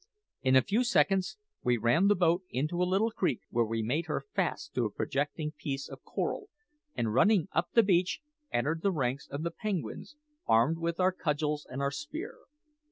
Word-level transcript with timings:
In 0.41 0.55
a 0.55 0.63
few 0.63 0.83
seconds 0.83 1.37
we 1.63 1.77
ran 1.77 2.07
the 2.07 2.15
boat 2.15 2.41
into 2.49 2.81
a 2.81 2.89
little 2.89 3.11
creek, 3.11 3.41
where 3.51 3.63
we 3.67 3.83
made 3.83 4.07
her 4.07 4.19
fast 4.33 4.73
to 4.73 4.85
a 4.85 4.89
projecting 4.91 5.51
piece 5.51 5.87
of 5.87 6.01
coral, 6.03 6.49
and 6.95 7.13
running 7.13 7.47
up 7.51 7.73
the 7.73 7.83
beach, 7.83 8.19
entered 8.51 8.81
the 8.81 8.91
ranks 8.91 9.27
of 9.27 9.43
the 9.43 9.51
penguins, 9.51 10.15
armed 10.47 10.79
with 10.79 10.99
our 10.99 11.11
cudgels 11.11 11.67
and 11.69 11.83
our 11.83 11.91
spear. 11.91 12.39